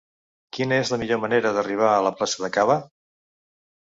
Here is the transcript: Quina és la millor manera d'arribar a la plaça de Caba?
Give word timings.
Quina 0.57 0.79
és 0.83 0.91
la 0.93 0.97
millor 1.01 1.19
manera 1.25 1.51
d'arribar 1.57 1.91
a 1.91 1.99
la 2.07 2.13
plaça 2.21 2.43
de 2.45 2.49
Caba? 2.57 2.79